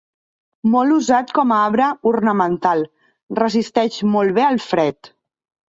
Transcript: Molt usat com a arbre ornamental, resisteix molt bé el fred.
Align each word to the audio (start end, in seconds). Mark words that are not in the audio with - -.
Molt 0.75 0.95
usat 0.95 1.33
com 1.39 1.53
a 1.57 1.57
arbre 1.65 1.91
ornamental, 2.13 2.83
resisteix 3.43 4.03
molt 4.17 4.37
bé 4.41 4.49
el 4.51 4.61
fred. 4.73 5.15